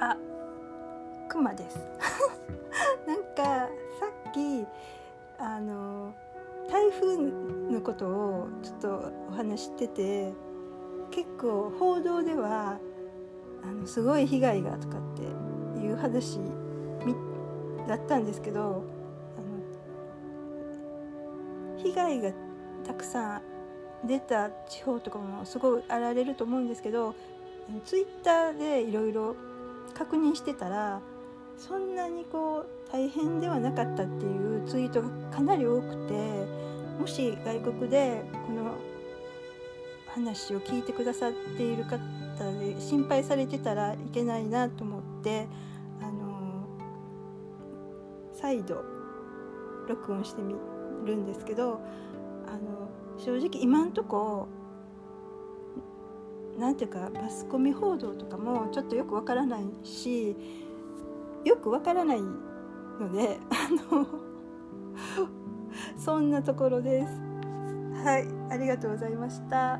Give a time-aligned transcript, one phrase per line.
[0.00, 0.16] あ
[1.28, 1.78] 熊です。
[3.06, 4.66] なんかさっき
[5.38, 6.12] あの
[6.70, 7.16] 台風
[7.70, 10.32] のことをちょっとお話してて
[11.10, 12.78] 結構報道では
[13.62, 15.00] あのすごい被害がとかっ
[15.76, 16.40] ていう話
[17.86, 18.84] だったんですけど
[19.36, 19.40] あ
[21.76, 22.32] の被害が
[22.84, 23.38] たくさ
[24.04, 27.14] ん出た地方とかもすごいあられると思うんですけど
[27.84, 29.36] ツイッターでいろいろ
[29.94, 31.00] 確認してたら
[31.56, 36.14] そんなにこう大変ではなかったっていうツイートがかなり多くて
[36.98, 38.74] もし外国でこの
[40.08, 41.98] 話を聞いてくださっている方
[42.58, 45.46] で心配されてたらいけないなと思って
[46.00, 46.66] あの
[48.32, 48.82] 再度
[49.88, 50.54] 録音してみ
[51.06, 51.80] るんですけど
[52.46, 54.48] あの正直今んとこ
[56.60, 60.36] なんていうかマスコミ報道とかもちょっとよくわからないし
[61.42, 64.06] よくわからないのであの
[65.96, 67.20] そんなところです。
[68.04, 69.78] はい、ありがとうございました。